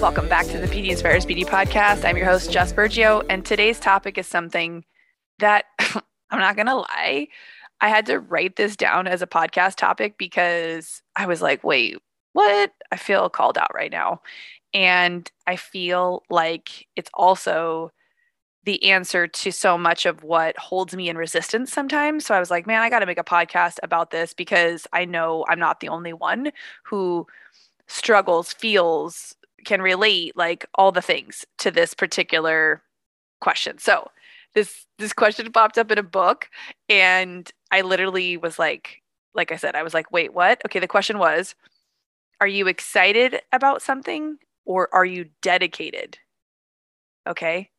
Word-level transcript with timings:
Welcome 0.00 0.28
back 0.28 0.46
to 0.46 0.58
the 0.58 0.68
Beauty 0.70 0.90
Inspires 0.90 1.26
Beauty 1.26 1.44
podcast. 1.44 2.04
I'm 2.04 2.16
your 2.16 2.26
host, 2.26 2.52
Jess 2.52 2.72
Bergio, 2.72 3.24
and 3.28 3.44
today's 3.44 3.80
topic 3.80 4.18
is 4.18 4.28
something 4.28 4.84
that 5.40 5.64
I'm 6.30 6.38
not 6.38 6.54
going 6.54 6.66
to 6.66 6.76
lie. 6.76 7.26
I 7.80 7.88
had 7.88 8.06
to 8.06 8.20
write 8.20 8.54
this 8.54 8.76
down 8.76 9.08
as 9.08 9.20
a 9.20 9.26
podcast 9.26 9.74
topic 9.74 10.16
because 10.16 11.02
I 11.16 11.26
was 11.26 11.42
like, 11.42 11.64
wait, 11.64 11.98
what? 12.34 12.70
I 12.92 12.96
feel 12.98 13.28
called 13.28 13.58
out 13.58 13.74
right 13.74 13.90
now. 13.90 14.22
And 14.72 15.28
I 15.48 15.56
feel 15.56 16.22
like 16.30 16.86
it's 16.94 17.10
also 17.14 17.90
the 18.64 18.82
answer 18.90 19.26
to 19.26 19.50
so 19.50 19.76
much 19.76 20.06
of 20.06 20.22
what 20.22 20.56
holds 20.58 20.94
me 20.96 21.08
in 21.08 21.18
resistance 21.18 21.72
sometimes. 21.72 22.24
So 22.26 22.34
I 22.34 22.40
was 22.40 22.50
like, 22.50 22.66
man, 22.66 22.82
I 22.82 22.90
got 22.90 23.00
to 23.00 23.06
make 23.06 23.18
a 23.18 23.24
podcast 23.24 23.78
about 23.82 24.10
this 24.10 24.32
because 24.34 24.86
I 24.92 25.04
know 25.04 25.44
I'm 25.48 25.58
not 25.58 25.80
the 25.80 25.88
only 25.88 26.12
one 26.12 26.50
who 26.84 27.26
struggles, 27.86 28.52
feels, 28.52 29.36
can 29.64 29.82
relate, 29.82 30.36
like 30.36 30.66
all 30.74 30.92
the 30.92 31.02
things 31.02 31.44
to 31.58 31.70
this 31.70 31.94
particular 31.94 32.82
question. 33.40 33.78
So 33.78 34.10
this 34.54 34.86
this 34.98 35.12
question 35.12 35.50
popped 35.52 35.78
up 35.78 35.90
in 35.90 35.98
a 35.98 36.02
book 36.02 36.48
and 36.88 37.50
I 37.70 37.82
literally 37.82 38.36
was 38.36 38.58
like 38.58 39.02
like 39.34 39.50
I 39.52 39.56
said, 39.56 39.74
I 39.74 39.82
was 39.82 39.94
like, 39.94 40.12
"Wait, 40.12 40.32
what?" 40.32 40.62
Okay, 40.66 40.78
the 40.78 40.86
question 40.88 41.18
was, 41.18 41.54
are 42.40 42.46
you 42.48 42.68
excited 42.68 43.40
about 43.52 43.82
something 43.82 44.38
or 44.64 44.88
are 44.94 45.04
you 45.04 45.26
dedicated? 45.42 46.18
Okay? 47.26 47.70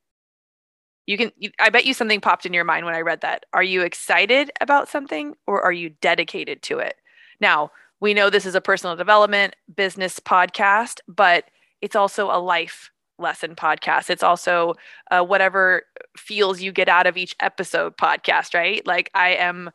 You 1.07 1.17
can, 1.17 1.31
I 1.59 1.69
bet 1.69 1.85
you 1.85 1.93
something 1.93 2.19
popped 2.21 2.45
in 2.45 2.53
your 2.53 2.63
mind 2.63 2.85
when 2.85 2.95
I 2.95 3.01
read 3.01 3.21
that. 3.21 3.45
Are 3.53 3.63
you 3.63 3.81
excited 3.81 4.51
about 4.59 4.89
something 4.89 5.35
or 5.45 5.61
are 5.61 5.71
you 5.71 5.91
dedicated 6.01 6.63
to 6.63 6.79
it? 6.79 6.95
Now, 7.39 7.71
we 7.99 8.13
know 8.13 8.29
this 8.29 8.45
is 8.45 8.55
a 8.55 8.61
personal 8.61 8.95
development 8.95 9.55
business 9.75 10.19
podcast, 10.19 10.99
but 11.07 11.45
it's 11.81 11.95
also 11.95 12.27
a 12.31 12.39
life 12.39 12.91
lesson 13.19 13.55
podcast. 13.55 14.09
It's 14.09 14.23
also 14.23 14.73
uh, 15.11 15.23
whatever 15.23 15.83
feels 16.17 16.61
you 16.61 16.71
get 16.71 16.89
out 16.89 17.07
of 17.07 17.17
each 17.17 17.35
episode 17.39 17.97
podcast, 17.97 18.53
right? 18.53 18.85
Like 18.85 19.09
I 19.13 19.29
am 19.35 19.71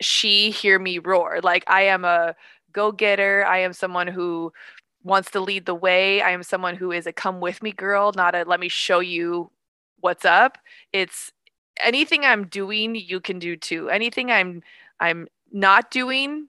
she 0.00 0.50
hear 0.50 0.78
me 0.78 0.98
roar. 0.98 1.40
Like 1.42 1.64
I 1.66 1.82
am 1.82 2.04
a 2.04 2.34
go 2.72 2.92
getter. 2.92 3.44
I 3.46 3.58
am 3.58 3.72
someone 3.72 4.08
who 4.08 4.52
wants 5.02 5.30
to 5.32 5.40
lead 5.40 5.66
the 5.66 5.74
way. 5.74 6.22
I 6.22 6.30
am 6.30 6.42
someone 6.42 6.76
who 6.76 6.92
is 6.92 7.06
a 7.06 7.12
come 7.12 7.40
with 7.40 7.62
me 7.62 7.72
girl, 7.72 8.12
not 8.14 8.34
a 8.34 8.44
let 8.44 8.60
me 8.60 8.68
show 8.68 9.00
you 9.00 9.50
what's 10.04 10.26
up. 10.26 10.58
It's 10.92 11.32
anything 11.82 12.24
I'm 12.24 12.46
doing, 12.46 12.94
you 12.94 13.20
can 13.20 13.38
do 13.38 13.56
too. 13.56 13.88
Anything 13.88 14.30
I'm 14.30 14.62
I'm 15.00 15.26
not 15.50 15.90
doing, 15.90 16.48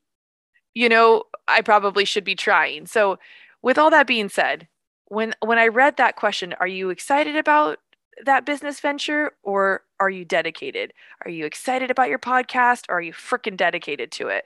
you 0.74 0.90
know, 0.90 1.24
I 1.48 1.62
probably 1.62 2.04
should 2.04 2.26
be 2.26 2.36
trying. 2.36 2.86
So 2.86 3.18
with 3.62 3.78
all 3.78 3.90
that 3.92 4.08
being 4.08 4.28
said, 4.28 4.68
when 5.06 5.34
when 5.40 5.58
I 5.58 5.68
read 5.68 5.96
that 5.98 6.18
question, 6.18 6.54
are 6.60 6.68
you 6.68 6.90
excited 6.90 7.38
about 7.38 7.80
that 8.26 8.46
business 8.46 8.82
venture 8.82 9.32
or 9.42 9.84
are 10.02 10.10
you 10.10 10.26
dedicated? 10.26 10.94
Are 11.24 11.32
you 11.32 11.46
excited 11.46 11.90
about 11.90 12.10
your 12.10 12.20
podcast 12.20 12.84
or 12.90 12.98
are 12.98 13.02
you 13.02 13.14
freaking 13.14 13.56
dedicated 13.56 14.12
to 14.14 14.28
it? 14.28 14.46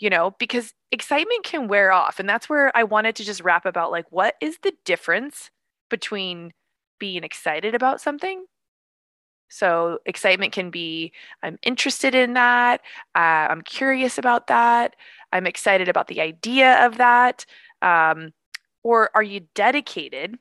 You 0.00 0.10
know, 0.10 0.34
because 0.40 0.74
excitement 0.90 1.44
can 1.44 1.68
wear 1.68 1.92
off. 1.92 2.18
And 2.18 2.28
that's 2.28 2.48
where 2.48 2.76
I 2.76 2.82
wanted 2.82 3.14
to 3.16 3.24
just 3.24 3.42
wrap 3.42 3.66
about 3.66 3.92
like, 3.92 4.06
what 4.10 4.34
is 4.40 4.58
the 4.62 4.72
difference 4.84 5.50
between 5.88 6.52
being 7.02 7.24
excited 7.24 7.74
about 7.74 8.00
something. 8.00 8.44
So, 9.48 9.98
excitement 10.06 10.52
can 10.52 10.70
be 10.70 11.12
I'm 11.42 11.58
interested 11.64 12.14
in 12.14 12.34
that. 12.34 12.80
Uh, 13.16 13.50
I'm 13.50 13.62
curious 13.62 14.18
about 14.18 14.46
that. 14.46 14.94
I'm 15.32 15.44
excited 15.44 15.88
about 15.88 16.06
the 16.06 16.20
idea 16.20 16.86
of 16.86 16.98
that. 16.98 17.44
Um, 17.82 18.30
or 18.84 19.10
are 19.16 19.22
you 19.24 19.40
dedicated 19.56 20.38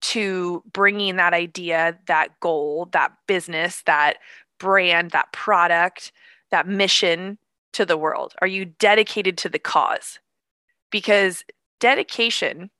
to 0.00 0.64
bringing 0.72 1.16
that 1.16 1.34
idea, 1.34 1.98
that 2.06 2.40
goal, 2.40 2.88
that 2.92 3.12
business, 3.26 3.82
that 3.84 4.16
brand, 4.58 5.10
that 5.10 5.30
product, 5.34 6.10
that 6.50 6.66
mission 6.66 7.36
to 7.74 7.84
the 7.84 7.98
world? 7.98 8.32
Are 8.40 8.46
you 8.46 8.64
dedicated 8.64 9.36
to 9.38 9.50
the 9.50 9.58
cause? 9.58 10.20
Because 10.90 11.44
dedication 11.80 12.70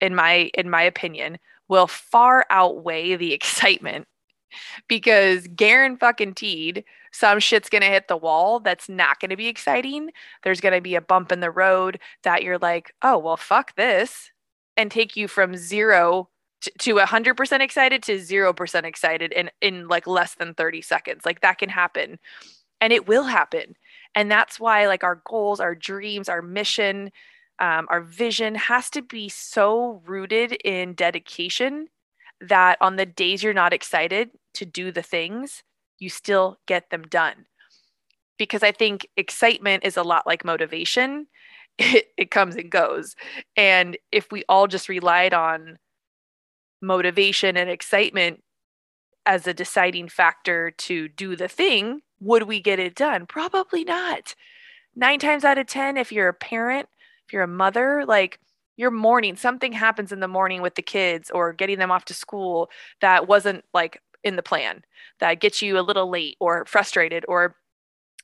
in 0.00 0.14
my 0.14 0.50
in 0.54 0.70
my 0.70 0.82
opinion 0.82 1.38
will 1.68 1.86
far 1.86 2.46
outweigh 2.50 3.16
the 3.16 3.32
excitement 3.34 4.06
because 4.88 5.46
Garen 5.48 5.96
fucking 5.96 6.34
teed 6.34 6.84
some 7.16 7.40
shit's 7.40 7.70
gonna 7.70 7.86
hit 7.86 8.08
the 8.08 8.16
wall 8.16 8.60
that's 8.60 8.90
not 8.90 9.20
gonna 9.20 9.38
be 9.38 9.46
exciting. 9.46 10.10
There's 10.44 10.60
gonna 10.60 10.82
be 10.82 10.96
a 10.96 11.00
bump 11.00 11.32
in 11.32 11.40
the 11.40 11.50
road 11.50 11.98
that 12.24 12.42
you're 12.42 12.58
like, 12.58 12.92
oh 13.00 13.16
well, 13.16 13.38
fuck 13.38 13.74
this, 13.74 14.30
and 14.76 14.90
take 14.90 15.16
you 15.16 15.26
from 15.26 15.56
zero 15.56 16.28
to 16.80 16.98
a 16.98 17.06
hundred 17.06 17.34
percent 17.34 17.62
excited 17.62 18.02
to 18.02 18.18
zero 18.18 18.52
percent 18.52 18.84
excited 18.84 19.32
in 19.32 19.50
in 19.62 19.88
like 19.88 20.06
less 20.06 20.34
than 20.34 20.52
30 20.52 20.82
seconds. 20.82 21.24
Like 21.24 21.40
that 21.40 21.56
can 21.56 21.70
happen, 21.70 22.18
and 22.82 22.92
it 22.92 23.08
will 23.08 23.24
happen, 23.24 23.76
and 24.14 24.30
that's 24.30 24.60
why 24.60 24.86
like 24.86 25.02
our 25.02 25.22
goals, 25.26 25.58
our 25.58 25.74
dreams, 25.74 26.28
our 26.28 26.42
mission, 26.42 27.10
um, 27.58 27.86
our 27.90 28.00
vision 28.00 28.54
has 28.54 28.90
to 28.90 29.02
be 29.02 29.28
so 29.28 30.02
rooted 30.04 30.52
in 30.64 30.94
dedication 30.94 31.88
that 32.40 32.76
on 32.80 32.96
the 32.96 33.06
days 33.06 33.42
you're 33.42 33.54
not 33.54 33.72
excited 33.72 34.30
to 34.54 34.66
do 34.66 34.92
the 34.92 35.02
things, 35.02 35.62
you 35.98 36.10
still 36.10 36.58
get 36.66 36.90
them 36.90 37.02
done. 37.02 37.46
Because 38.38 38.62
I 38.62 38.72
think 38.72 39.08
excitement 39.16 39.84
is 39.84 39.96
a 39.96 40.02
lot 40.02 40.26
like 40.26 40.44
motivation, 40.44 41.28
it, 41.78 42.08
it 42.16 42.30
comes 42.30 42.56
and 42.56 42.70
goes. 42.70 43.14
And 43.56 43.96
if 44.12 44.30
we 44.30 44.44
all 44.48 44.66
just 44.66 44.88
relied 44.88 45.32
on 45.32 45.78
motivation 46.82 47.56
and 47.56 47.70
excitement 47.70 48.42
as 49.24 49.46
a 49.46 49.54
deciding 49.54 50.08
factor 50.08 50.70
to 50.70 51.08
do 51.08 51.36
the 51.36 51.48
thing, 51.48 52.02
would 52.20 52.44
we 52.44 52.60
get 52.60 52.78
it 52.78 52.94
done? 52.94 53.26
Probably 53.26 53.84
not. 53.84 54.34
Nine 54.94 55.18
times 55.18 55.44
out 55.44 55.58
of 55.58 55.66
10, 55.66 55.96
if 55.96 56.12
you're 56.12 56.28
a 56.28 56.34
parent 56.34 56.88
if 57.26 57.32
you're 57.32 57.42
a 57.42 57.48
mother, 57.48 58.04
like 58.06 58.40
your 58.76 58.90
morning, 58.90 59.36
something 59.36 59.72
happens 59.72 60.12
in 60.12 60.20
the 60.20 60.28
morning 60.28 60.62
with 60.62 60.74
the 60.74 60.82
kids 60.82 61.30
or 61.30 61.52
getting 61.52 61.78
them 61.78 61.90
off 61.90 62.04
to 62.06 62.14
school 62.14 62.70
that 63.00 63.26
wasn't 63.26 63.64
like 63.72 64.00
in 64.22 64.36
the 64.36 64.42
plan 64.42 64.82
that 65.20 65.40
gets 65.40 65.62
you 65.62 65.78
a 65.78 65.80
little 65.80 66.10
late 66.10 66.36
or 66.40 66.64
frustrated 66.66 67.24
or 67.28 67.56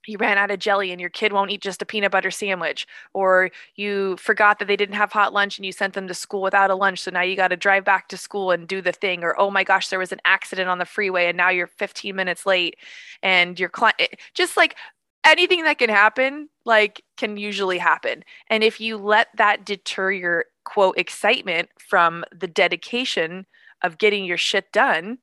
you 0.07 0.19
ran 0.19 0.37
out 0.37 0.51
of 0.51 0.59
jelly 0.59 0.91
and 0.91 1.01
your 1.01 1.11
kid 1.11 1.33
won't 1.33 1.51
eat 1.53 1.63
just 1.63 1.81
a 1.81 1.87
peanut 1.87 2.11
butter 2.11 2.31
sandwich 2.31 2.87
or 3.15 3.51
you 3.77 4.17
forgot 4.17 4.59
that 4.59 4.67
they 4.67 4.77
didn't 4.77 4.97
have 4.97 5.13
hot 5.13 5.33
lunch 5.33 5.59
and 5.59 5.65
you 5.65 5.71
sent 5.71 5.95
them 5.95 6.09
to 6.09 6.15
school 6.15 6.43
without 6.43 6.71
a 6.71 6.75
lunch 6.75 7.01
so 7.01 7.11
now 7.11 7.23
you 7.23 7.37
got 7.37 7.49
to 7.49 7.57
drive 7.57 7.85
back 7.85 8.09
to 8.09 8.17
school 8.17 8.51
and 8.51 8.67
do 8.67 8.83
the 8.83 8.93
thing 8.93 9.23
or 9.23 9.39
oh 9.39 9.51
my 9.51 9.63
gosh 9.63 9.89
there 9.89 9.99
was 9.99 10.13
an 10.13 10.21
accident 10.25 10.69
on 10.69 10.79
the 10.79 10.85
freeway 10.85 11.27
and 11.27 11.37
now 11.37 11.51
you're 11.51 11.69
15 11.69 12.17
minutes 12.17 12.45
late 12.47 12.77
and 13.23 13.61
your 13.61 13.69
client 13.69 13.97
eh, 14.01 14.07
just 14.35 14.57
like 14.57 14.77
anything 15.25 15.63
that 15.65 15.79
can 15.79 15.91
happen 15.91 16.49
like 16.65 17.03
can 17.17 17.37
usually 17.37 17.79
happen. 17.79 18.25
And 18.49 18.63
if 18.63 18.81
you 18.81 18.97
let 18.97 19.29
that 19.37 19.65
deter 19.65 20.13
your 20.13 20.45
quote 20.65 20.97
excitement 20.99 21.69
from 21.79 22.25
the 22.35 22.47
dedication 22.47 23.47
of 23.83 23.99
getting 23.99 24.25
your 24.25 24.39
shit 24.39 24.71
done 24.73 25.19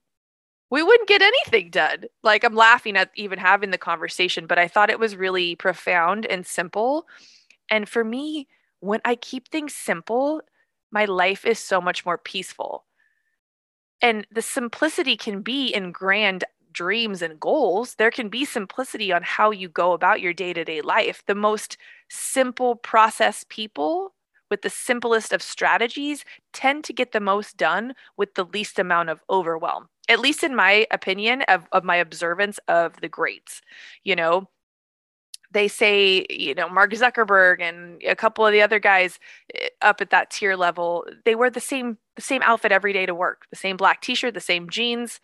we 0.71 0.83
wouldn't 0.83 1.09
get 1.09 1.21
anything 1.21 1.69
done. 1.69 2.05
Like 2.23 2.43
i'm 2.43 2.55
laughing 2.55 2.95
at 2.97 3.11
even 3.15 3.39
having 3.39 3.71
the 3.71 3.77
conversation 3.77 4.45
but 4.45 4.59
i 4.59 4.67
thought 4.67 4.89
it 4.89 4.99
was 4.99 5.15
really 5.15 5.55
profound 5.55 6.25
and 6.25 6.45
simple. 6.45 7.07
And 7.69 7.87
for 7.87 8.03
me 8.03 8.47
when 8.79 9.01
i 9.05 9.15
keep 9.15 9.47
things 9.49 9.75
simple 9.75 10.41
my 10.91 11.05
life 11.05 11.45
is 11.45 11.59
so 11.59 11.79
much 11.79 12.05
more 12.05 12.17
peaceful. 12.17 12.85
And 14.01 14.25
the 14.31 14.41
simplicity 14.41 15.17
can 15.17 15.41
be 15.41 15.67
in 15.67 15.91
grand 15.91 16.43
dreams 16.71 17.21
and 17.21 17.39
goals, 17.39 17.95
there 17.95 18.11
can 18.11 18.29
be 18.29 18.45
simplicity 18.45 19.11
on 19.11 19.23
how 19.23 19.51
you 19.51 19.69
go 19.69 19.93
about 19.93 20.21
your 20.21 20.33
day 20.33 20.53
to 20.53 20.63
day 20.63 20.81
life. 20.81 21.23
The 21.27 21.35
most 21.35 21.77
simple 22.09 22.75
process 22.75 23.45
people 23.49 24.13
with 24.49 24.61
the 24.61 24.69
simplest 24.69 25.31
of 25.31 25.41
strategies 25.41 26.25
tend 26.53 26.83
to 26.83 26.93
get 26.93 27.11
the 27.11 27.19
most 27.19 27.57
done 27.57 27.93
with 28.17 28.33
the 28.35 28.45
least 28.45 28.79
amount 28.79 29.09
of 29.09 29.21
overwhelm, 29.29 29.87
at 30.07 30.19
least 30.19 30.43
in 30.43 30.55
my 30.55 30.87
opinion, 30.91 31.43
of, 31.43 31.67
of 31.71 31.83
my 31.83 31.97
observance 31.97 32.59
of 32.67 32.99
the 33.01 33.09
greats. 33.09 33.61
You 34.03 34.15
know, 34.15 34.49
they 35.51 35.67
say, 35.67 36.25
you 36.29 36.53
know, 36.53 36.69
Mark 36.69 36.91
Zuckerberg 36.91 37.61
and 37.61 38.01
a 38.03 38.15
couple 38.15 38.45
of 38.45 38.51
the 38.51 38.61
other 38.61 38.79
guys 38.79 39.19
eh, 39.55 39.69
up 39.81 40.01
at 40.01 40.11
that 40.11 40.29
tier 40.29 40.55
level, 40.55 41.05
they 41.25 41.35
wear 41.35 41.49
the 41.49 41.59
same 41.59 41.97
the 42.15 42.21
same 42.21 42.41
outfit 42.43 42.71
every 42.71 42.91
day 42.91 43.05
to 43.05 43.15
work, 43.15 43.45
the 43.49 43.55
same 43.55 43.77
black 43.77 44.01
t-shirt, 44.01 44.33
the 44.33 44.41
same 44.41 44.69
jeans 44.69 45.21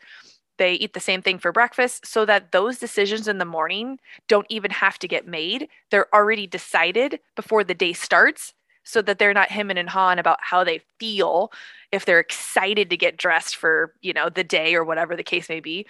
they 0.58 0.74
eat 0.74 0.94
the 0.94 1.00
same 1.00 1.22
thing 1.22 1.40
for 1.40 1.52
breakfast 1.52 2.06
so 2.06 2.26
that 2.26 2.52
those 2.52 2.80
decisions 2.80 3.28
in 3.28 3.38
the 3.38 3.46
morning 3.46 4.00
don't 4.28 4.48
even 4.50 4.72
have 4.72 4.98
to 5.00 5.08
get 5.08 5.28
made. 5.28 5.68
They're 5.92 6.14
already 6.14 6.48
decided 6.48 7.20
before 7.36 7.64
the 7.64 7.74
day 7.74 7.94
starts 7.94 8.54
so 8.84 9.02
that 9.02 9.18
they're 9.18 9.34
not 9.34 9.50
hemming 9.50 9.78
and 9.78 9.90
hawing 9.90 10.20
about 10.20 10.40
how 10.42 10.64
they 10.64 10.82
feel 11.00 11.52
if 11.92 12.06
they're 12.06 12.20
excited 12.20 12.90
to 12.90 12.98
get 12.98 13.18
dressed 13.18 13.56
for, 13.56 13.94
you 14.02 14.14
know, 14.14 14.30
the 14.30 14.44
day 14.44 14.76
or 14.76 14.84
whatever 14.84 15.16
the 15.16 15.24
case 15.24 15.50
may 15.50 15.60
be. 15.60 15.86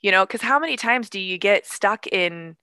You 0.00 0.10
know, 0.10 0.24
because 0.24 0.42
how 0.42 0.58
many 0.58 0.76
times 0.76 1.10
do 1.10 1.20
you 1.20 1.38
get 1.38 1.66
stuck 1.66 2.06
in 2.06 2.56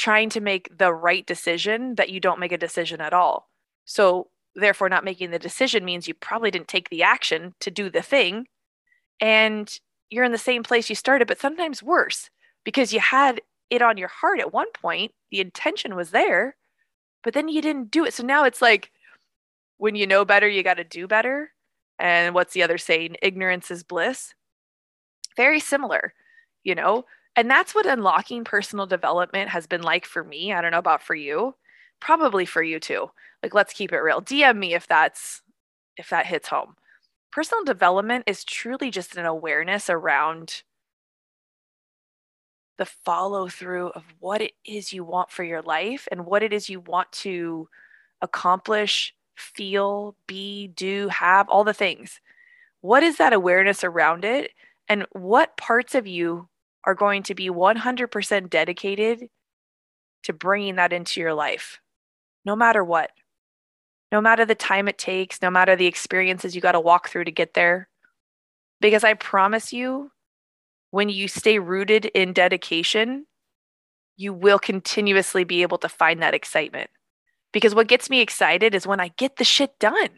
trying 0.00 0.30
to 0.30 0.40
make 0.40 0.76
the 0.78 0.92
right 0.92 1.26
decision 1.26 1.94
that 1.96 2.08
you 2.08 2.20
don't 2.20 2.40
make 2.40 2.52
a 2.52 2.58
decision 2.58 3.02
at 3.02 3.12
all. 3.12 3.50
So, 3.84 4.28
therefore, 4.54 4.88
not 4.88 5.04
making 5.04 5.30
the 5.30 5.38
decision 5.38 5.84
means 5.84 6.08
you 6.08 6.14
probably 6.14 6.50
didn't 6.50 6.68
take 6.68 6.88
the 6.88 7.02
action 7.02 7.54
to 7.60 7.70
do 7.70 7.90
the 7.90 8.00
thing. 8.00 8.46
And 9.20 9.70
you're 10.10 10.24
in 10.24 10.32
the 10.32 10.38
same 10.38 10.62
place 10.62 10.88
you 10.88 10.96
started, 10.96 11.28
but 11.28 11.40
sometimes 11.40 11.82
worse 11.82 12.30
because 12.64 12.92
you 12.92 13.00
had 13.00 13.40
it 13.70 13.82
on 13.82 13.96
your 13.96 14.08
heart 14.08 14.40
at 14.40 14.52
one 14.52 14.70
point, 14.72 15.12
the 15.30 15.40
intention 15.40 15.94
was 15.94 16.10
there, 16.10 16.56
but 17.22 17.32
then 17.32 17.48
you 17.48 17.62
didn't 17.62 17.90
do 17.90 18.04
it. 18.04 18.12
So 18.12 18.24
now 18.24 18.44
it's 18.44 18.60
like 18.60 18.90
when 19.78 19.94
you 19.94 20.06
know 20.06 20.24
better, 20.24 20.48
you 20.48 20.62
got 20.62 20.74
to 20.74 20.84
do 20.84 21.06
better. 21.06 21.52
And 21.98 22.34
what's 22.34 22.52
the 22.52 22.62
other 22.62 22.78
saying? 22.78 23.16
Ignorance 23.22 23.70
is 23.70 23.82
bliss. 23.82 24.34
Very 25.36 25.60
similar, 25.60 26.12
you 26.64 26.74
know? 26.74 27.04
And 27.36 27.48
that's 27.48 27.74
what 27.74 27.86
unlocking 27.86 28.44
personal 28.44 28.86
development 28.86 29.50
has 29.50 29.66
been 29.66 29.82
like 29.82 30.04
for 30.04 30.24
me. 30.24 30.52
I 30.52 30.60
don't 30.60 30.72
know 30.72 30.78
about 30.78 31.02
for 31.02 31.14
you. 31.14 31.54
Probably 32.00 32.44
for 32.44 32.62
you 32.62 32.80
too. 32.80 33.10
Like 33.42 33.54
let's 33.54 33.72
keep 33.72 33.92
it 33.92 34.00
real. 34.00 34.20
DM 34.20 34.58
me 34.58 34.74
if 34.74 34.86
that's 34.88 35.42
if 35.96 36.08
that 36.10 36.26
hits 36.26 36.48
home. 36.48 36.74
Personal 37.32 37.64
development 37.64 38.24
is 38.26 38.44
truly 38.44 38.90
just 38.90 39.16
an 39.16 39.24
awareness 39.24 39.88
around 39.88 40.62
the 42.76 42.86
follow 42.86 43.46
through 43.46 43.88
of 43.90 44.04
what 44.18 44.40
it 44.40 44.52
is 44.64 44.92
you 44.92 45.04
want 45.04 45.30
for 45.30 45.44
your 45.44 45.62
life 45.62 46.08
and 46.10 46.26
what 46.26 46.42
it 46.42 46.52
is 46.52 46.68
you 46.68 46.80
want 46.80 47.12
to 47.12 47.68
accomplish, 48.22 49.14
feel, 49.36 50.16
be, 50.26 50.68
do, 50.68 51.08
have, 51.08 51.48
all 51.48 51.62
the 51.62 51.74
things. 51.74 52.20
What 52.80 53.02
is 53.02 53.18
that 53.18 53.32
awareness 53.32 53.84
around 53.84 54.24
it? 54.24 54.52
And 54.88 55.06
what 55.12 55.56
parts 55.56 55.94
of 55.94 56.06
you 56.06 56.48
are 56.84 56.94
going 56.94 57.22
to 57.24 57.34
be 57.34 57.50
100% 57.50 58.50
dedicated 58.50 59.28
to 60.24 60.32
bringing 60.32 60.76
that 60.76 60.92
into 60.92 61.20
your 61.20 61.34
life, 61.34 61.80
no 62.44 62.56
matter 62.56 62.82
what? 62.82 63.10
No 64.12 64.20
matter 64.20 64.44
the 64.44 64.54
time 64.54 64.88
it 64.88 64.98
takes, 64.98 65.40
no 65.40 65.50
matter 65.50 65.76
the 65.76 65.86
experiences 65.86 66.54
you 66.54 66.60
got 66.60 66.72
to 66.72 66.80
walk 66.80 67.08
through 67.08 67.24
to 67.24 67.30
get 67.30 67.54
there. 67.54 67.88
Because 68.80 69.04
I 69.04 69.14
promise 69.14 69.72
you, 69.72 70.10
when 70.90 71.08
you 71.08 71.28
stay 71.28 71.58
rooted 71.58 72.06
in 72.06 72.32
dedication, 72.32 73.26
you 74.16 74.32
will 74.32 74.58
continuously 74.58 75.44
be 75.44 75.62
able 75.62 75.78
to 75.78 75.88
find 75.88 76.22
that 76.22 76.34
excitement. 76.34 76.90
Because 77.52 77.74
what 77.74 77.88
gets 77.88 78.10
me 78.10 78.20
excited 78.20 78.74
is 78.74 78.86
when 78.86 79.00
I 79.00 79.08
get 79.16 79.36
the 79.36 79.44
shit 79.44 79.78
done. 79.78 80.08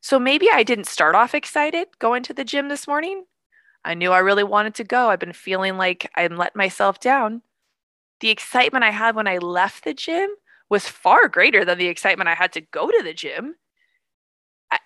So 0.00 0.18
maybe 0.18 0.48
I 0.52 0.62
didn't 0.62 0.86
start 0.86 1.14
off 1.14 1.34
excited 1.34 1.88
going 1.98 2.22
to 2.24 2.34
the 2.34 2.44
gym 2.44 2.68
this 2.68 2.88
morning. 2.88 3.24
I 3.84 3.94
knew 3.94 4.12
I 4.12 4.18
really 4.18 4.44
wanted 4.44 4.74
to 4.76 4.84
go. 4.84 5.08
I've 5.08 5.18
been 5.18 5.32
feeling 5.32 5.76
like 5.76 6.10
I 6.16 6.26
let 6.28 6.54
myself 6.56 7.00
down. 7.00 7.42
The 8.20 8.30
excitement 8.30 8.84
I 8.84 8.90
had 8.90 9.16
when 9.16 9.26
I 9.26 9.38
left 9.38 9.84
the 9.84 9.94
gym 9.94 10.28
was 10.72 10.88
far 10.88 11.28
greater 11.28 11.66
than 11.66 11.76
the 11.76 11.88
excitement 11.88 12.30
I 12.30 12.34
had 12.34 12.50
to 12.54 12.62
go 12.62 12.90
to 12.90 13.02
the 13.04 13.12
gym. 13.12 13.56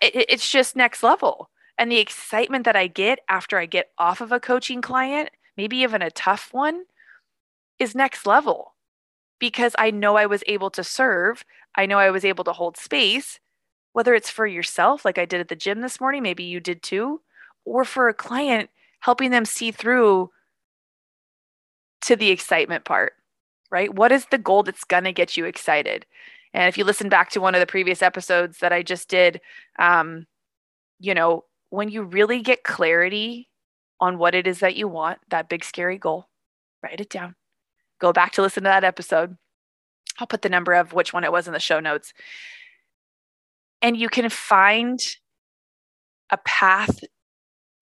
It's 0.03 0.51
just 0.51 0.75
next 0.75 1.05
level 1.05 1.49
and 1.79 1.93
the 1.93 2.01
excitement 2.01 2.65
that 2.65 2.75
I 2.75 2.89
get 2.89 3.21
after 3.29 3.57
I 3.57 3.67
get 3.67 3.91
off 3.97 4.21
of 4.21 4.33
a 4.33 4.41
coaching 4.41 4.83
client, 4.83 5.31
maybe 5.57 5.77
even 5.77 6.03
a 6.03 6.11
tough 6.11 6.49
one, 6.51 6.87
is 7.79 7.95
next 7.95 8.27
level 8.27 8.75
because 9.39 9.77
I 9.79 9.93
know 9.93 10.17
I 10.17 10.27
was 10.27 10.43
able 10.49 10.71
to 10.71 10.83
serve. 10.83 11.45
I 11.77 11.87
know 11.87 12.01
I 12.01 12.11
was 12.11 12.25
able 12.25 12.43
to 12.43 12.53
hold 12.53 12.77
space, 12.77 13.39
whether 13.93 14.13
it's 14.13 14.29
for 14.29 14.45
yourself, 14.45 15.05
like 15.05 15.19
I 15.19 15.25
did 15.25 15.39
at 15.39 15.47
the 15.47 15.55
gym 15.55 15.83
this 15.83 16.01
morning, 16.01 16.25
maybe 16.25 16.43
you 16.43 16.59
did 16.59 16.83
too, 16.83 17.21
or 17.65 17.85
for 17.85 18.09
a 18.09 18.15
client, 18.15 18.71
helping 18.99 19.31
them 19.31 19.45
see 19.45 19.71
through 19.71 20.33
to 22.01 22.17
the 22.17 22.31
excitement 22.31 22.85
part, 22.85 23.13
right? 23.71 23.93
What 23.93 24.13
is 24.13 24.27
the 24.27 24.39
goal 24.39 24.63
that's 24.63 24.85
going 24.85 25.05
to 25.05 25.13
get 25.13 25.37
you 25.37 25.45
excited? 25.45 26.07
And 26.55 26.69
if 26.69 26.79
you 26.79 26.85
listen 26.85 27.09
back 27.09 27.31
to 27.31 27.41
one 27.41 27.55
of 27.55 27.61
the 27.61 27.67
previous 27.67 28.03
episodes 28.03 28.59
that 28.59 28.73
I 28.73 28.83
just 28.83 29.09
did, 29.09 29.41
um, 29.79 30.27
you 30.99 31.15
know, 31.15 31.45
when 31.71 31.89
you 31.89 32.03
really 32.03 32.41
get 32.41 32.65
clarity 32.65 33.49
on 34.01 34.19
what 34.19 34.35
it 34.35 34.47
is 34.47 34.61
that 34.61 34.77
you 34.77 34.89
want, 34.89 35.19
that 35.31 35.49
big 35.49 35.65
scary 35.65 35.99
goal, 35.99 36.29
write 36.83 37.01
it 37.01 37.11
down. 37.11 37.35
Go 38.01 38.13
back 38.13 38.33
to 38.33 38.43
listen 38.43 38.63
to 38.65 38.69
that 38.69 38.85
episode. 38.85 39.37
I'll 40.19 40.27
put 40.27 40.43
the 40.43 40.49
number 40.49 40.73
of 40.73 40.93
which 40.93 41.13
one 41.13 41.25
it 41.25 41.33
was 41.33 41.47
in 41.47 41.53
the 41.53 41.61
show 41.61 41.81
notes. 41.81 42.13
And 43.83 43.97
you 43.97 44.09
can 44.09 44.29
find 44.31 44.99
a 46.31 46.39
path 46.39 47.01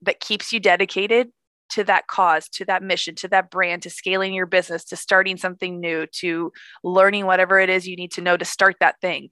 that 0.01 0.19
keeps 0.19 0.51
you 0.51 0.59
dedicated 0.59 1.29
to 1.73 1.83
that 1.83 2.07
cause, 2.07 2.47
to 2.49 2.65
that 2.65 2.83
mission, 2.83 3.15
to 3.15 3.27
that 3.29 3.49
brand, 3.49 3.81
to 3.81 3.89
scaling 3.89 4.33
your 4.33 4.45
business, 4.45 4.83
to 4.85 4.95
starting 4.95 5.37
something 5.37 5.79
new, 5.79 6.05
to 6.07 6.51
learning 6.83 7.25
whatever 7.25 7.59
it 7.59 7.69
is 7.69 7.87
you 7.87 7.95
need 7.95 8.11
to 8.11 8.21
know 8.21 8.37
to 8.37 8.45
start 8.45 8.75
that 8.79 9.01
thing. 9.01 9.29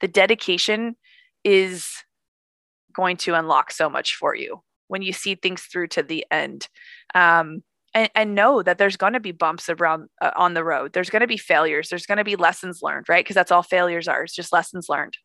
The 0.00 0.08
dedication 0.08 0.96
is 1.44 1.88
going 2.92 3.16
to 3.18 3.34
unlock 3.34 3.70
so 3.70 3.88
much 3.88 4.16
for 4.16 4.34
you 4.34 4.62
when 4.88 5.02
you 5.02 5.12
see 5.12 5.36
things 5.36 5.62
through 5.62 5.88
to 5.88 6.02
the 6.02 6.26
end. 6.30 6.68
Um, 7.14 7.62
and, 7.92 8.10
and, 8.16 8.34
know 8.34 8.60
that 8.60 8.78
there's 8.78 8.96
going 8.96 9.12
to 9.12 9.20
be 9.20 9.30
bumps 9.30 9.68
around 9.68 10.08
uh, 10.20 10.32
on 10.36 10.54
the 10.54 10.64
road. 10.64 10.92
There's 10.92 11.10
going 11.10 11.20
to 11.20 11.28
be 11.28 11.36
failures. 11.36 11.88
There's 11.88 12.06
going 12.06 12.18
to 12.18 12.24
be 12.24 12.34
lessons 12.34 12.80
learned, 12.82 13.08
right? 13.08 13.24
Because 13.24 13.36
that's 13.36 13.52
all 13.52 13.62
failures 13.62 14.08
are. 14.08 14.24
It's 14.24 14.34
just 14.34 14.52
lessons 14.52 14.88
learned. 14.88 15.16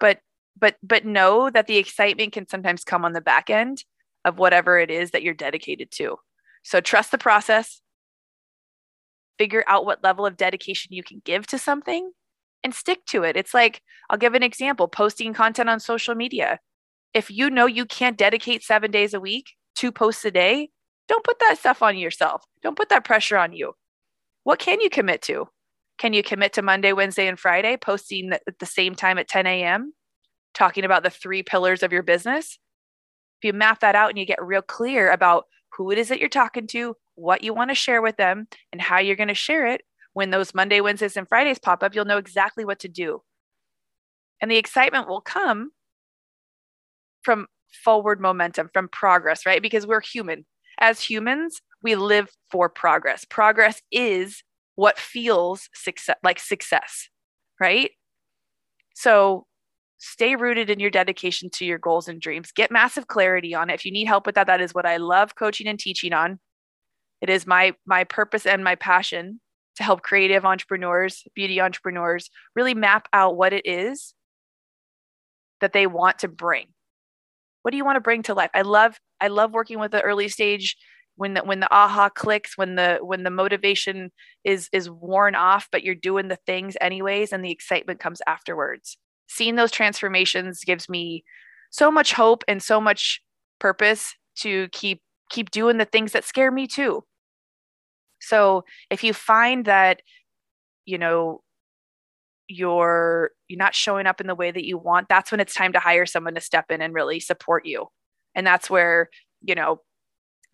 But 0.00 0.20
but 0.58 0.76
but 0.82 1.04
know 1.04 1.50
that 1.50 1.66
the 1.66 1.76
excitement 1.76 2.32
can 2.32 2.48
sometimes 2.48 2.82
come 2.82 3.04
on 3.04 3.12
the 3.12 3.20
back 3.20 3.50
end 3.50 3.84
of 4.24 4.38
whatever 4.38 4.78
it 4.78 4.90
is 4.90 5.10
that 5.12 5.22
you're 5.22 5.34
dedicated 5.34 5.90
to. 5.92 6.16
So 6.62 6.80
trust 6.80 7.10
the 7.10 7.18
process. 7.18 7.80
Figure 9.38 9.64
out 9.66 9.86
what 9.86 10.02
level 10.02 10.26
of 10.26 10.36
dedication 10.36 10.92
you 10.92 11.02
can 11.02 11.22
give 11.24 11.46
to 11.48 11.58
something 11.58 12.12
and 12.64 12.74
stick 12.74 13.04
to 13.06 13.22
it. 13.22 13.36
It's 13.36 13.54
like, 13.54 13.82
I'll 14.10 14.18
give 14.18 14.34
an 14.34 14.42
example 14.42 14.88
posting 14.88 15.32
content 15.32 15.68
on 15.68 15.80
social 15.80 16.14
media. 16.14 16.58
If 17.14 17.30
you 17.30 17.50
know 17.50 17.66
you 17.66 17.86
can't 17.86 18.18
dedicate 18.18 18.62
seven 18.62 18.90
days 18.90 19.14
a 19.14 19.20
week, 19.20 19.46
two 19.74 19.92
posts 19.92 20.24
a 20.24 20.30
day, 20.30 20.70
don't 21.08 21.24
put 21.24 21.38
that 21.38 21.58
stuff 21.58 21.82
on 21.82 21.96
yourself. 21.96 22.44
Don't 22.62 22.76
put 22.76 22.90
that 22.90 23.04
pressure 23.04 23.38
on 23.38 23.52
you. 23.52 23.74
What 24.44 24.58
can 24.58 24.80
you 24.80 24.90
commit 24.90 25.22
to? 25.22 25.48
Can 25.98 26.12
you 26.12 26.22
commit 26.22 26.52
to 26.54 26.62
Monday, 26.62 26.92
Wednesday, 26.92 27.26
and 27.26 27.38
Friday, 27.38 27.76
posting 27.76 28.32
at 28.32 28.58
the 28.60 28.66
same 28.66 28.94
time 28.94 29.18
at 29.18 29.28
10 29.28 29.46
a.m., 29.46 29.94
talking 30.54 30.84
about 30.84 31.02
the 31.02 31.10
three 31.10 31.42
pillars 31.42 31.82
of 31.82 31.92
your 31.92 32.02
business? 32.02 32.58
If 33.40 33.46
you 33.46 33.52
map 33.52 33.80
that 33.80 33.94
out 33.94 34.10
and 34.10 34.18
you 34.18 34.24
get 34.24 34.42
real 34.42 34.62
clear 34.62 35.10
about 35.10 35.46
who 35.76 35.90
it 35.90 35.98
is 35.98 36.08
that 36.08 36.18
you're 36.18 36.28
talking 36.28 36.66
to, 36.68 36.96
what 37.14 37.42
you 37.42 37.54
want 37.54 37.70
to 37.70 37.74
share 37.74 38.02
with 38.02 38.16
them, 38.16 38.48
and 38.72 38.80
how 38.80 38.98
you're 38.98 39.16
going 39.16 39.28
to 39.28 39.34
share 39.34 39.66
it, 39.66 39.82
when 40.12 40.30
those 40.30 40.54
Monday, 40.54 40.80
Wednesdays, 40.80 41.16
and 41.16 41.28
Fridays 41.28 41.58
pop 41.58 41.82
up, 41.82 41.94
you'll 41.94 42.04
know 42.04 42.18
exactly 42.18 42.64
what 42.64 42.80
to 42.80 42.88
do. 42.88 43.22
And 44.40 44.50
the 44.50 44.56
excitement 44.56 45.08
will 45.08 45.20
come 45.20 45.70
from 47.22 47.46
forward 47.84 48.20
momentum, 48.20 48.70
from 48.72 48.88
progress, 48.88 49.46
right? 49.46 49.62
Because 49.62 49.86
we're 49.86 50.00
human. 50.00 50.46
As 50.80 51.00
humans, 51.00 51.60
we 51.82 51.94
live 51.96 52.30
for 52.50 52.68
progress. 52.68 53.24
Progress 53.24 53.82
is 53.92 54.42
what 54.76 54.98
feels 54.98 55.68
success, 55.74 56.16
like 56.22 56.38
success, 56.38 57.08
right? 57.60 57.90
So 58.94 59.46
stay 59.98 60.36
rooted 60.36 60.70
in 60.70 60.80
your 60.80 60.90
dedication 60.90 61.50
to 61.50 61.64
your 61.64 61.78
goals 61.78 62.08
and 62.08 62.20
dreams. 62.20 62.52
Get 62.52 62.70
massive 62.70 63.08
clarity 63.08 63.54
on 63.54 63.68
it. 63.68 63.74
If 63.74 63.84
you 63.84 63.92
need 63.92 64.06
help 64.06 64.26
with 64.26 64.36
that, 64.36 64.46
that 64.46 64.60
is 64.60 64.72
what 64.74 64.86
I 64.86 64.96
love 64.96 65.34
coaching 65.34 65.66
and 65.66 65.78
teaching 65.78 66.12
on. 66.12 66.38
It 67.20 67.28
is 67.28 67.46
my 67.46 67.74
my 67.84 68.04
purpose 68.04 68.46
and 68.46 68.62
my 68.62 68.76
passion 68.76 69.40
to 69.76 69.82
help 69.82 70.02
creative 70.02 70.44
entrepreneurs, 70.44 71.24
beauty 71.34 71.60
entrepreneurs 71.60 72.30
really 72.54 72.74
map 72.74 73.08
out 73.12 73.36
what 73.36 73.52
it 73.52 73.64
is 73.64 74.14
that 75.60 75.72
they 75.72 75.86
want 75.86 76.20
to 76.20 76.28
bring. 76.28 76.66
What 77.62 77.72
do 77.72 77.76
you 77.76 77.84
want 77.84 77.96
to 77.96 78.00
bring 78.00 78.22
to 78.24 78.34
life? 78.34 78.50
I 78.54 78.62
love 78.62 78.98
I 79.20 79.28
love 79.28 79.52
working 79.52 79.78
with 79.80 79.90
the 79.90 80.02
early 80.02 80.28
stage 80.28 80.76
when 81.16 81.34
the 81.34 81.40
when 81.40 81.60
the 81.60 81.72
aha 81.72 82.08
clicks, 82.08 82.56
when 82.56 82.76
the 82.76 82.98
when 83.02 83.24
the 83.24 83.30
motivation 83.30 84.12
is 84.44 84.68
is 84.72 84.88
worn 84.88 85.34
off, 85.34 85.68
but 85.72 85.82
you're 85.82 85.94
doing 85.94 86.28
the 86.28 86.38
things 86.46 86.76
anyways 86.80 87.32
and 87.32 87.44
the 87.44 87.50
excitement 87.50 87.98
comes 88.00 88.22
afterwards. 88.26 88.96
Seeing 89.28 89.56
those 89.56 89.70
transformations 89.70 90.64
gives 90.64 90.88
me 90.88 91.24
so 91.70 91.90
much 91.90 92.12
hope 92.14 92.44
and 92.48 92.62
so 92.62 92.80
much 92.80 93.22
purpose 93.60 94.14
to 94.38 94.68
keep 94.68 95.02
keep 95.30 95.50
doing 95.50 95.78
the 95.78 95.84
things 95.84 96.12
that 96.12 96.24
scare 96.24 96.50
me 96.50 96.66
too 96.66 97.04
so 98.20 98.64
if 98.90 99.04
you 99.04 99.12
find 99.12 99.64
that, 99.66 100.02
you 100.86 100.98
know, 100.98 101.42
you're 102.48 103.30
you're 103.48 103.58
not 103.58 103.74
showing 103.74 104.06
up 104.06 104.20
in 104.20 104.26
the 104.26 104.34
way 104.34 104.50
that 104.50 104.66
you 104.66 104.78
want, 104.78 105.08
that's 105.08 105.30
when 105.30 105.40
it's 105.40 105.54
time 105.54 105.72
to 105.72 105.78
hire 105.80 106.06
someone 106.06 106.34
to 106.34 106.40
step 106.40 106.66
in 106.70 106.80
and 106.80 106.94
really 106.94 107.20
support 107.20 107.66
you. 107.66 107.86
And 108.34 108.46
that's 108.46 108.70
where, 108.70 109.10
you 109.42 109.54
know, 109.54 109.80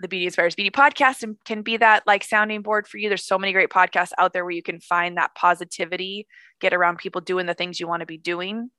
the 0.00 0.08
Beauty 0.08 0.26
Inspires 0.26 0.54
Beauty 0.54 0.70
podcast 0.70 1.22
and 1.22 1.36
can 1.44 1.62
be 1.62 1.76
that 1.76 2.04
like 2.06 2.24
sounding 2.24 2.62
board 2.62 2.86
for 2.86 2.98
you. 2.98 3.08
There's 3.08 3.24
so 3.24 3.38
many 3.38 3.52
great 3.52 3.70
podcasts 3.70 4.12
out 4.18 4.32
there 4.32 4.44
where 4.44 4.50
you 4.50 4.62
can 4.62 4.80
find 4.80 5.16
that 5.16 5.34
positivity, 5.34 6.26
get 6.60 6.74
around 6.74 6.98
people 6.98 7.20
doing 7.20 7.46
the 7.46 7.54
things 7.54 7.78
you 7.78 7.86
want 7.86 8.00
to 8.00 8.06
be 8.06 8.18
doing, 8.18 8.70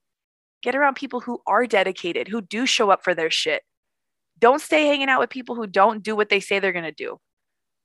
get 0.62 0.76
around 0.76 0.96
people 0.96 1.22
who 1.22 1.42
are 1.48 1.66
dedicated, 1.66 2.28
who 2.28 2.42
do 2.42 2.66
show 2.66 2.90
up 2.90 3.04
for 3.04 3.14
their 3.14 3.32
shit. 3.32 3.64
Don't 4.40 4.62
stay 4.62 4.88
hanging 4.88 5.10
out 5.10 5.22
with 5.22 5.30
people 5.30 5.56
who 5.56 5.68
don't 5.68 6.04
do 6.04 6.16
what 6.16 6.30
they 6.30 6.42
say 6.42 6.60
they're 6.60 6.74
going 6.74 6.84
to 6.84 6.92
do. 6.92 7.20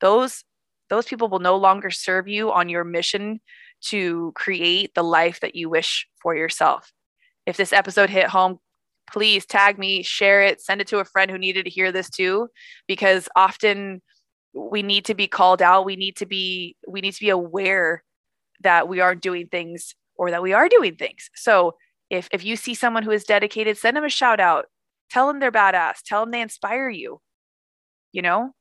Those 0.00 0.44
those 0.88 1.06
people 1.06 1.28
will 1.28 1.38
no 1.38 1.56
longer 1.56 1.90
serve 1.90 2.26
you 2.26 2.50
on 2.50 2.68
your 2.68 2.82
mission 2.82 3.40
to 3.80 4.32
create 4.34 4.92
the 4.94 5.04
life 5.04 5.38
that 5.40 5.54
you 5.54 5.70
wish 5.70 6.08
for 6.20 6.34
yourself. 6.34 6.92
If 7.46 7.56
this 7.56 7.72
episode 7.72 8.10
hit 8.10 8.26
home, 8.26 8.58
please 9.10 9.46
tag 9.46 9.78
me, 9.78 10.02
share 10.02 10.42
it, 10.42 10.60
send 10.60 10.80
it 10.80 10.86
to 10.88 10.98
a 10.98 11.04
friend 11.04 11.30
who 11.30 11.38
needed 11.38 11.64
to 11.64 11.70
hear 11.70 11.92
this 11.92 12.10
too, 12.10 12.48
because 12.86 13.28
often 13.36 14.02
we 14.52 14.82
need 14.82 15.04
to 15.06 15.14
be 15.14 15.26
called 15.28 15.62
out. 15.62 15.84
We 15.84 15.96
need 15.96 16.16
to 16.16 16.26
be 16.26 16.76
we 16.88 17.00
need 17.00 17.14
to 17.14 17.20
be 17.20 17.30
aware 17.30 18.02
that 18.62 18.88
we 18.88 19.00
aren't 19.00 19.22
doing 19.22 19.48
things 19.48 19.94
or 20.16 20.30
that 20.30 20.42
we 20.42 20.52
are 20.52 20.68
doing 20.68 20.96
things. 20.96 21.30
So 21.34 21.76
if 22.10 22.28
if 22.32 22.44
you 22.44 22.56
see 22.56 22.74
someone 22.74 23.02
who 23.02 23.10
is 23.10 23.24
dedicated, 23.24 23.78
send 23.78 23.96
them 23.96 24.04
a 24.04 24.10
shout 24.10 24.40
out. 24.40 24.66
Tell 25.10 25.26
them 25.26 25.40
they're 25.40 25.52
badass. 25.52 26.02
Tell 26.04 26.20
them 26.20 26.30
they 26.30 26.40
inspire 26.40 26.88
you. 26.88 27.20
You 28.12 28.22
know, 28.22 28.52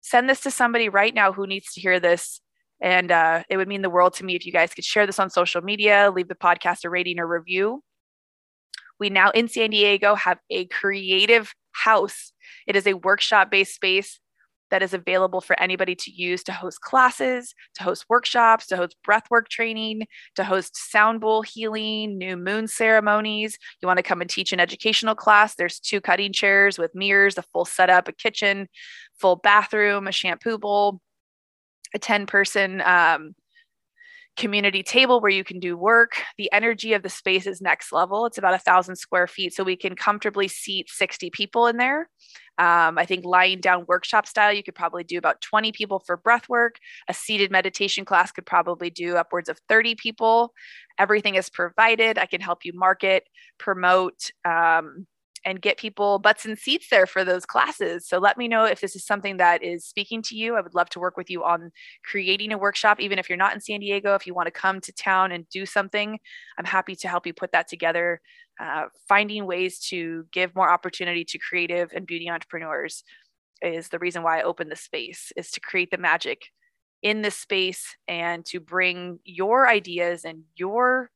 send 0.00 0.28
this 0.28 0.40
to 0.40 0.50
somebody 0.50 0.88
right 0.88 1.14
now 1.14 1.32
who 1.32 1.46
needs 1.46 1.72
to 1.74 1.80
hear 1.80 2.00
this. 2.00 2.40
And 2.82 3.12
uh, 3.12 3.42
it 3.50 3.58
would 3.58 3.68
mean 3.68 3.82
the 3.82 3.90
world 3.90 4.14
to 4.14 4.24
me 4.24 4.34
if 4.34 4.46
you 4.46 4.52
guys 4.52 4.72
could 4.72 4.84
share 4.84 5.06
this 5.06 5.18
on 5.18 5.28
social 5.28 5.60
media, 5.60 6.10
leave 6.14 6.28
the 6.28 6.34
podcast 6.34 6.84
a 6.84 6.90
rating 6.90 7.18
or 7.18 7.26
review. 7.26 7.82
We 9.00 9.10
now 9.10 9.30
in 9.30 9.48
San 9.48 9.70
Diego 9.70 10.14
have 10.14 10.38
a 10.50 10.66
creative 10.66 11.54
house. 11.72 12.32
It 12.66 12.76
is 12.76 12.86
a 12.86 12.94
workshop 12.94 13.50
based 13.50 13.74
space 13.74 14.20
that 14.70 14.82
is 14.82 14.94
available 14.94 15.40
for 15.40 15.60
anybody 15.60 15.94
to 15.96 16.10
use 16.10 16.42
to 16.44 16.52
host 16.52 16.80
classes, 16.80 17.54
to 17.74 17.82
host 17.82 18.04
workshops, 18.08 18.66
to 18.68 18.76
host 18.76 18.96
breathwork 19.06 19.48
training, 19.48 20.06
to 20.36 20.44
host 20.44 20.76
sound 20.76 21.20
bowl 21.20 21.42
healing, 21.42 22.16
new 22.18 22.36
moon 22.36 22.68
ceremonies. 22.68 23.58
You 23.82 23.86
want 23.86 23.96
to 23.96 24.02
come 24.02 24.20
and 24.20 24.30
teach 24.30 24.52
an 24.52 24.60
educational 24.60 25.14
class? 25.14 25.54
There's 25.56 25.80
two 25.80 26.00
cutting 26.00 26.32
chairs 26.32 26.78
with 26.78 26.94
mirrors, 26.94 27.36
a 27.36 27.42
full 27.42 27.64
setup, 27.64 28.06
a 28.06 28.12
kitchen, 28.12 28.68
full 29.18 29.36
bathroom, 29.36 30.06
a 30.06 30.12
shampoo 30.12 30.58
bowl, 30.58 31.00
a 31.94 31.98
10 31.98 32.26
person 32.26 32.80
um, 32.82 33.34
community 34.36 34.82
table 34.82 35.20
where 35.20 35.30
you 35.30 35.44
can 35.44 35.58
do 35.58 35.76
work. 35.76 36.12
The 36.38 36.50
energy 36.52 36.94
of 36.94 37.02
the 37.02 37.08
space 37.08 37.46
is 37.46 37.60
next 37.60 37.92
level. 37.92 38.26
It's 38.26 38.38
about 38.38 38.54
a 38.54 38.58
thousand 38.58 38.96
square 38.96 39.26
feet, 39.26 39.54
so 39.54 39.64
we 39.64 39.76
can 39.76 39.94
comfortably 39.94 40.48
seat 40.48 40.88
60 40.88 41.30
people 41.30 41.66
in 41.66 41.76
there. 41.76 42.08
Um, 42.58 42.98
I 42.98 43.06
think 43.06 43.24
lying 43.24 43.60
down 43.60 43.86
workshop 43.88 44.26
style, 44.26 44.52
you 44.52 44.62
could 44.62 44.74
probably 44.74 45.04
do 45.04 45.18
about 45.18 45.40
20 45.40 45.72
people 45.72 46.02
for 46.06 46.16
breath 46.16 46.48
work. 46.48 46.76
A 47.08 47.14
seated 47.14 47.50
meditation 47.50 48.04
class 48.04 48.32
could 48.32 48.46
probably 48.46 48.90
do 48.90 49.16
upwards 49.16 49.48
of 49.48 49.58
30 49.68 49.94
people. 49.94 50.52
Everything 50.98 51.36
is 51.36 51.48
provided. 51.48 52.18
I 52.18 52.26
can 52.26 52.40
help 52.40 52.64
you 52.64 52.72
market, 52.74 53.24
promote, 53.58 54.30
um, 54.44 55.06
and 55.44 55.62
get 55.62 55.78
people 55.78 56.18
butts 56.18 56.44
and 56.44 56.58
seats 56.58 56.88
there 56.90 57.06
for 57.06 57.24
those 57.24 57.46
classes. 57.46 58.06
So 58.06 58.18
let 58.18 58.36
me 58.36 58.48
know 58.48 58.64
if 58.64 58.80
this 58.80 58.94
is 58.94 59.06
something 59.06 59.38
that 59.38 59.62
is 59.62 59.84
speaking 59.84 60.22
to 60.22 60.36
you. 60.36 60.56
I 60.56 60.60
would 60.60 60.74
love 60.74 60.90
to 60.90 61.00
work 61.00 61.16
with 61.16 61.30
you 61.30 61.44
on 61.44 61.72
creating 62.04 62.52
a 62.52 62.58
workshop, 62.58 63.00
even 63.00 63.18
if 63.18 63.28
you're 63.28 63.38
not 63.38 63.54
in 63.54 63.60
San 63.60 63.80
Diego. 63.80 64.14
If 64.14 64.26
you 64.26 64.34
want 64.34 64.46
to 64.46 64.52
come 64.52 64.80
to 64.80 64.92
town 64.92 65.32
and 65.32 65.48
do 65.48 65.64
something, 65.64 66.18
I'm 66.58 66.64
happy 66.64 66.94
to 66.96 67.08
help 67.08 67.26
you 67.26 67.32
put 67.32 67.52
that 67.52 67.68
together. 67.68 68.20
Uh, 68.60 68.86
finding 69.08 69.46
ways 69.46 69.78
to 69.78 70.26
give 70.32 70.54
more 70.54 70.70
opportunity 70.70 71.24
to 71.24 71.38
creative 71.38 71.90
and 71.94 72.06
beauty 72.06 72.28
entrepreneurs 72.28 73.04
is 73.62 73.88
the 73.88 73.98
reason 73.98 74.22
why 74.22 74.40
I 74.40 74.42
opened 74.42 74.70
the 74.70 74.76
space 74.76 75.32
is 75.36 75.50
to 75.52 75.60
create 75.60 75.90
the 75.90 75.98
magic 75.98 76.42
in 77.02 77.22
this 77.22 77.36
space 77.36 77.96
and 78.08 78.44
to 78.46 78.60
bring 78.60 79.18
your 79.24 79.66
ideas 79.66 80.24
and 80.24 80.42
your 80.56 81.10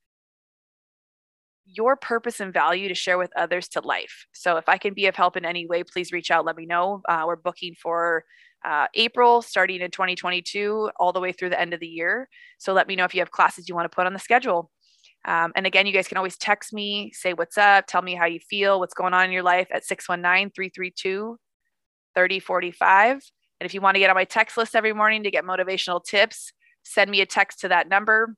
your 1.66 1.96
purpose 1.96 2.40
and 2.40 2.52
value 2.52 2.88
to 2.88 2.94
share 2.94 3.18
with 3.18 3.30
others 3.36 3.68
to 3.68 3.80
life. 3.80 4.26
So 4.32 4.56
if 4.56 4.68
I 4.68 4.78
can 4.78 4.94
be 4.94 5.06
of 5.06 5.16
help 5.16 5.36
in 5.36 5.44
any 5.44 5.66
way, 5.66 5.82
please 5.82 6.12
reach 6.12 6.30
out. 6.30 6.44
Let 6.44 6.56
me 6.56 6.66
know. 6.66 7.02
Uh, 7.08 7.24
we're 7.26 7.36
booking 7.36 7.74
for 7.80 8.24
uh, 8.64 8.86
April, 8.94 9.42
starting 9.42 9.80
in 9.80 9.90
2022, 9.90 10.90
all 10.98 11.12
the 11.12 11.20
way 11.20 11.32
through 11.32 11.50
the 11.50 11.60
end 11.60 11.74
of 11.74 11.80
the 11.80 11.86
year. 11.86 12.28
So 12.58 12.72
let 12.72 12.88
me 12.88 12.96
know 12.96 13.04
if 13.04 13.14
you 13.14 13.20
have 13.20 13.30
classes 13.30 13.68
you 13.68 13.74
want 13.74 13.90
to 13.90 13.94
put 13.94 14.06
on 14.06 14.12
the 14.12 14.18
schedule. 14.18 14.70
Um, 15.26 15.52
and 15.56 15.66
again, 15.66 15.86
you 15.86 15.92
guys 15.92 16.08
can 16.08 16.18
always 16.18 16.36
text 16.36 16.72
me, 16.72 17.10
say 17.14 17.32
what's 17.32 17.56
up, 17.56 17.86
tell 17.86 18.02
me 18.02 18.14
how 18.14 18.26
you 18.26 18.40
feel, 18.40 18.78
what's 18.78 18.94
going 18.94 19.14
on 19.14 19.24
in 19.24 19.32
your 19.32 19.42
life 19.42 19.68
at 19.72 19.84
619 19.84 20.50
332 20.54 21.38
3045. 22.14 23.12
And 23.60 23.66
if 23.66 23.72
you 23.72 23.80
want 23.80 23.94
to 23.94 23.98
get 23.98 24.10
on 24.10 24.16
my 24.16 24.24
text 24.24 24.56
list 24.56 24.76
every 24.76 24.92
morning 24.92 25.22
to 25.22 25.30
get 25.30 25.44
motivational 25.44 26.02
tips, 26.04 26.52
send 26.82 27.10
me 27.10 27.22
a 27.22 27.26
text 27.26 27.60
to 27.60 27.68
that 27.68 27.88
number 27.88 28.34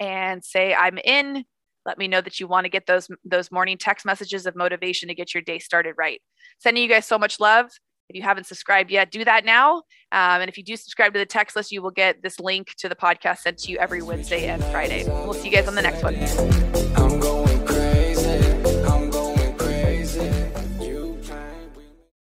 and 0.00 0.42
say, 0.42 0.74
I'm 0.74 0.98
in 0.98 1.44
let 1.84 1.98
me 1.98 2.08
know 2.08 2.20
that 2.20 2.40
you 2.40 2.46
want 2.46 2.64
to 2.64 2.68
get 2.68 2.86
those 2.86 3.08
those 3.24 3.50
morning 3.50 3.78
text 3.78 4.06
messages 4.06 4.46
of 4.46 4.56
motivation 4.56 5.08
to 5.08 5.14
get 5.14 5.34
your 5.34 5.42
day 5.42 5.58
started 5.58 5.94
right. 5.96 6.20
Sending 6.58 6.82
you 6.82 6.88
guys 6.88 7.06
so 7.06 7.18
much 7.18 7.40
love. 7.40 7.70
If 8.08 8.16
you 8.16 8.22
haven't 8.22 8.44
subscribed 8.44 8.90
yet 8.90 9.10
do 9.10 9.24
that 9.24 9.44
now. 9.44 9.76
Um, 10.12 10.42
and 10.42 10.48
if 10.48 10.58
you 10.58 10.64
do 10.64 10.76
subscribe 10.76 11.14
to 11.14 11.18
the 11.18 11.26
text 11.26 11.56
list 11.56 11.72
you 11.72 11.80
will 11.80 11.90
get 11.90 12.22
this 12.22 12.38
link 12.38 12.74
to 12.78 12.88
the 12.88 12.96
podcast 12.96 13.38
sent 13.38 13.58
to 13.58 13.70
you 13.70 13.78
every 13.78 14.02
wednesday 14.02 14.48
and 14.48 14.62
friday. 14.64 15.04
We'll 15.04 15.34
see 15.34 15.48
you 15.48 15.56
guys 15.56 15.68
on 15.68 15.74
the 15.74 15.82
next 15.82 16.02
one 16.02 16.71